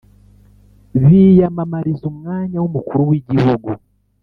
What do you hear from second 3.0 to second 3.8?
w’igihugu